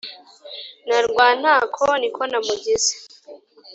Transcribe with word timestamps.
Na 0.87 0.99
Rwantako 1.05 1.85
niko 1.99 2.21
namugize 2.31 2.93